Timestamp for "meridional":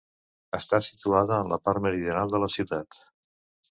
1.87-2.37